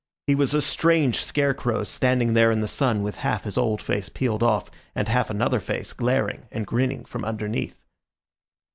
He 0.25 0.33
was 0.33 0.55
a 0.55 0.63
strange 0.63 1.23
scarecrow 1.23 1.83
standing 1.83 2.33
there 2.33 2.49
in 2.49 2.59
the 2.59 2.67
sun 2.67 3.03
with 3.03 3.17
half 3.17 3.43
his 3.43 3.55
old 3.55 3.83
face 3.83 4.09
peeled 4.09 4.41
off, 4.41 4.71
and 4.95 5.07
half 5.07 5.29
another 5.29 5.59
face 5.59 5.93
glaring 5.93 6.47
and 6.51 6.65
grinning 6.65 7.05
from 7.05 7.23
underneath. 7.23 7.85